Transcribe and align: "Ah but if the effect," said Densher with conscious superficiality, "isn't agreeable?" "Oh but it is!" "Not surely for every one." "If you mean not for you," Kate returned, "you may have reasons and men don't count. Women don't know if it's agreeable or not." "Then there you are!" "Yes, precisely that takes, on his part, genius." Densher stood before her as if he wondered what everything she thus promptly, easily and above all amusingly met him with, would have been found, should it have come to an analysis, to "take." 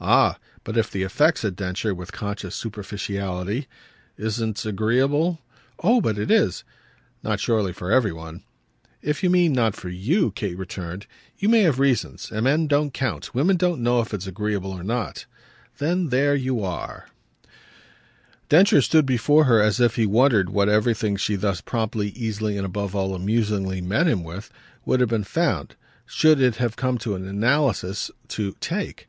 "Ah 0.00 0.38
but 0.64 0.78
if 0.78 0.90
the 0.90 1.02
effect," 1.02 1.40
said 1.40 1.56
Densher 1.56 1.94
with 1.94 2.10
conscious 2.10 2.54
superficiality, 2.56 3.66
"isn't 4.16 4.64
agreeable?" 4.64 5.40
"Oh 5.84 6.00
but 6.00 6.16
it 6.16 6.30
is!" 6.30 6.64
"Not 7.22 7.38
surely 7.38 7.74
for 7.74 7.92
every 7.92 8.12
one." 8.14 8.44
"If 9.02 9.22
you 9.22 9.28
mean 9.28 9.52
not 9.52 9.76
for 9.76 9.90
you," 9.90 10.30
Kate 10.34 10.56
returned, 10.56 11.06
"you 11.36 11.50
may 11.50 11.64
have 11.64 11.78
reasons 11.78 12.30
and 12.32 12.44
men 12.44 12.66
don't 12.66 12.94
count. 12.94 13.34
Women 13.34 13.58
don't 13.58 13.82
know 13.82 14.00
if 14.00 14.14
it's 14.14 14.26
agreeable 14.26 14.70
or 14.70 14.82
not." 14.82 15.26
"Then 15.76 16.08
there 16.08 16.34
you 16.34 16.64
are!" 16.64 17.04
"Yes, 17.04 17.10
precisely 17.42 17.50
that 17.52 17.54
takes, 17.60 17.60
on 17.76 18.24
his 18.24 18.48
part, 18.48 18.48
genius." 18.48 18.70
Densher 18.70 18.82
stood 18.82 19.06
before 19.06 19.44
her 19.44 19.60
as 19.60 19.80
if 19.80 19.96
he 19.96 20.06
wondered 20.06 20.48
what 20.48 20.68
everything 20.70 21.16
she 21.18 21.36
thus 21.36 21.60
promptly, 21.60 22.08
easily 22.12 22.56
and 22.56 22.64
above 22.64 22.96
all 22.96 23.14
amusingly 23.14 23.82
met 23.82 24.08
him 24.08 24.24
with, 24.24 24.48
would 24.86 25.00
have 25.00 25.10
been 25.10 25.22
found, 25.24 25.76
should 26.06 26.40
it 26.40 26.56
have 26.56 26.76
come 26.76 26.96
to 26.96 27.14
an 27.14 27.28
analysis, 27.28 28.10
to 28.28 28.56
"take." 28.58 29.08